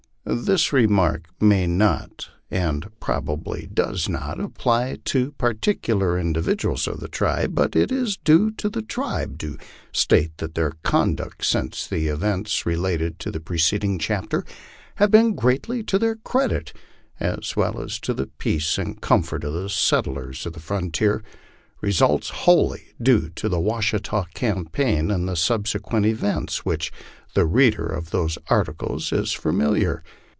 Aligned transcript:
This 0.23 0.71
remark 0.71 1.27
may 1.41 1.65
not, 1.65 2.29
r,nd 2.51 2.85
probably 2.99 3.67
does 3.73 4.07
not, 4.07 4.39
apply 4.39 4.99
to 5.05 5.31
particular 5.33 6.09
individu 6.13 6.15
MY 6.15 6.23
LIFE 6.23 6.25
ON 6.29 6.29
THE 6.31 6.59
PLAINS. 6.59 6.59
231 6.63 6.69
als 6.71 6.87
of 6.87 6.99
the 7.01 7.07
tribe, 7.09 7.55
but 7.55 7.75
it 7.75 7.91
is 7.91 8.17
due 8.17 8.51
to 8.51 8.69
the 8.69 8.81
tribe 8.83 9.39
to 9.39 9.57
state 9.91 10.37
that 10.37 10.53
their 10.53 10.73
conduct, 10.83 11.43
since 11.43 11.87
the 11.87 12.07
events 12.07 12.67
related 12.67 13.15
in 13.25 13.31
the 13.31 13.39
preceding 13.39 13.97
chapter, 13.97 14.45
has 14.97 15.09
been 15.09 15.33
greatly 15.33 15.83
to 15.83 15.97
their 15.97 16.15
credit, 16.17 16.71
as 17.19 17.55
well 17.57 17.81
as 17.81 17.99
to 18.01 18.13
the 18.13 18.27
peace 18.27 18.77
and 18.77 19.01
comfort 19.01 19.43
of 19.43 19.53
the 19.53 19.69
settlers 19.69 20.45
of 20.45 20.53
the 20.53 20.59
frontier; 20.59 21.23
results 21.81 22.29
wholly 22.29 22.93
due 23.01 23.27
to 23.29 23.49
the 23.49 23.59
Washita 23.59 24.25
campaign 24.35 25.09
and 25.09 25.27
the 25.27 25.35
subsequent 25.35 26.05
events 26.05 26.63
with 26.63 26.73
which 26.77 26.91
the 27.33 27.45
reader 27.45 27.87
of 27.87 28.11
these 28.11 28.37
articles 28.49 29.11
is 29.11 29.31
familiar. 29.33 30.03